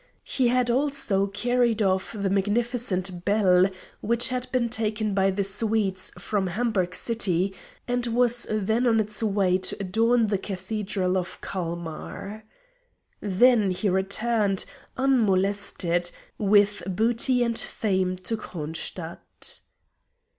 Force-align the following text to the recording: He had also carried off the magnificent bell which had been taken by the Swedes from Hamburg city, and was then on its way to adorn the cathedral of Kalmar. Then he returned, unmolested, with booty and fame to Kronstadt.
He 0.25 0.47
had 0.47 0.71
also 0.71 1.27
carried 1.27 1.83
off 1.83 2.13
the 2.13 2.31
magnificent 2.31 3.23
bell 3.23 3.67
which 3.99 4.29
had 4.29 4.51
been 4.51 4.67
taken 4.67 5.13
by 5.13 5.29
the 5.29 5.43
Swedes 5.43 6.11
from 6.17 6.47
Hamburg 6.47 6.95
city, 6.95 7.53
and 7.87 8.07
was 8.07 8.47
then 8.49 8.87
on 8.87 8.99
its 8.99 9.21
way 9.21 9.59
to 9.59 9.77
adorn 9.79 10.25
the 10.25 10.39
cathedral 10.39 11.19
of 11.19 11.39
Kalmar. 11.41 12.45
Then 13.19 13.69
he 13.69 13.89
returned, 13.89 14.65
unmolested, 14.97 16.09
with 16.39 16.81
booty 16.87 17.43
and 17.43 17.59
fame 17.59 18.17
to 18.23 18.37
Kronstadt. 18.37 19.61